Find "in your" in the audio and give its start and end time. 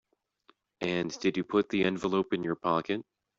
2.33-2.55